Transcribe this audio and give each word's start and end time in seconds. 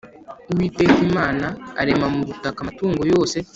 Uwiteka 0.51 0.97
Imana 1.07 1.47
irema 1.81 2.07
mu 2.13 2.19
butaka 2.27 2.59
amatungo 2.61 3.01
yose 3.13 3.37